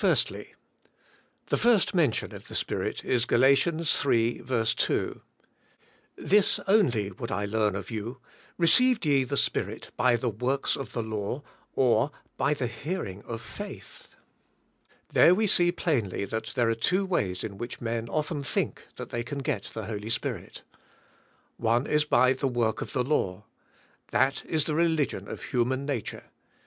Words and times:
The 0.00 0.46
first 1.54 1.94
mention 1.94 2.34
of 2.34 2.48
the 2.48 2.54
Spirit 2.54 3.04
is 3.04 3.26
Gal. 3.26 3.40
3:2. 3.40 5.20
*'This 6.16 6.58
only 6.66 7.10
would 7.10 7.30
I 7.30 7.44
learn 7.44 7.76
of 7.76 7.90
you, 7.90 8.16
received 8.56 9.04
ye 9.04 9.24
the 9.24 9.36
Spirit 9.36 9.90
by 9.94 10.16
the 10.16 10.30
works 10.30 10.74
of 10.74 10.92
the 10.94 11.02
law, 11.02 11.42
or 11.74 12.10
by 12.38 12.54
the 12.54 12.66
hearing 12.66 13.22
of 13.26 13.42
faith?" 13.42 14.14
There 15.12 15.34
we 15.34 15.46
see 15.46 15.70
plainly 15.70 16.24
that 16.24 16.46
there 16.54 16.70
are 16.70 16.74
two 16.74 17.04
ways 17.04 17.44
in 17.44 17.58
which 17.58 17.82
men 17.82 18.08
often 18.08 18.42
think 18.42 18.86
they 18.96 19.22
can 19.22 19.40
get 19.40 19.64
the 19.64 19.84
Holy 19.84 20.08
Spirit. 20.08 20.62
One 21.58 21.86
is 21.86 22.06
by 22.06 22.32
the 22.32 22.48
work 22.48 22.80
of 22.80 22.94
the 22.94 23.04
law. 23.04 23.44
That 24.12 24.46
is 24.46 24.64
the 24.64 24.74
religion 24.74 25.28
of 25.28 25.42
human 25.42 25.84
nature. 25.84 26.30